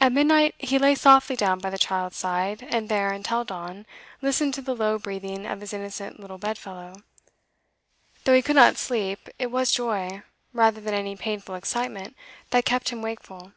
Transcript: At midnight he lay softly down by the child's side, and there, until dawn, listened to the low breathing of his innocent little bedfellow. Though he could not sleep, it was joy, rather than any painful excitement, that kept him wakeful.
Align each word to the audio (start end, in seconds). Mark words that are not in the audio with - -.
At 0.00 0.12
midnight 0.12 0.54
he 0.56 0.78
lay 0.78 0.94
softly 0.94 1.36
down 1.36 1.58
by 1.58 1.68
the 1.68 1.76
child's 1.76 2.16
side, 2.16 2.66
and 2.70 2.88
there, 2.88 3.12
until 3.12 3.44
dawn, 3.44 3.84
listened 4.22 4.54
to 4.54 4.62
the 4.62 4.74
low 4.74 4.98
breathing 4.98 5.44
of 5.44 5.60
his 5.60 5.74
innocent 5.74 6.18
little 6.18 6.38
bedfellow. 6.38 7.02
Though 8.24 8.32
he 8.32 8.40
could 8.40 8.56
not 8.56 8.78
sleep, 8.78 9.28
it 9.38 9.50
was 9.50 9.72
joy, 9.72 10.22
rather 10.54 10.80
than 10.80 10.94
any 10.94 11.16
painful 11.16 11.54
excitement, 11.54 12.16
that 12.48 12.64
kept 12.64 12.88
him 12.88 13.02
wakeful. 13.02 13.52